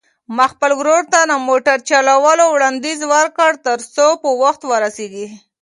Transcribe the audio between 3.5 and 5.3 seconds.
ترڅو په وخت ورسېږو.